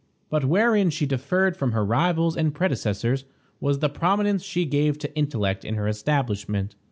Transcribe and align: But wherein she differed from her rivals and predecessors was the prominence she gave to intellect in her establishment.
But 0.31 0.45
wherein 0.45 0.89
she 0.89 1.05
differed 1.05 1.55
from 1.55 1.73
her 1.73 1.85
rivals 1.85 2.35
and 2.35 2.55
predecessors 2.55 3.25
was 3.59 3.77
the 3.81 3.87
prominence 3.89 4.41
she 4.41 4.65
gave 4.65 4.97
to 4.97 5.15
intellect 5.15 5.63
in 5.63 5.75
her 5.75 5.87
establishment. 5.87 6.73